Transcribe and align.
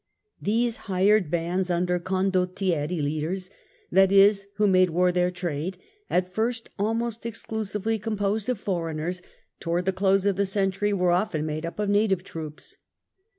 These 0.41 0.77
hired 0.89 1.29
bands 1.29 1.69
under 1.69 1.99
Condottieri, 1.99 2.99
leaders, 3.03 3.51
that 3.91 4.11
is, 4.11 4.47
who 4.55 4.65
made 4.65 4.89
war 4.89 5.11
their 5.11 5.29
trade, 5.29 5.77
at 6.09 6.33
first 6.33 6.71
almost 6.79 7.23
exclusively 7.23 7.99
composed 7.99 8.49
of 8.49 8.59
foreigners, 8.59 9.21
towards 9.59 9.85
the 9.85 9.93
close 9.93 10.25
of 10.25 10.37
the 10.37 10.45
century 10.45 10.91
were 10.91 11.11
often 11.11 11.45
made 11.45 11.67
up 11.67 11.77
of 11.77 11.87
native 11.89 12.23
troops. 12.23 12.77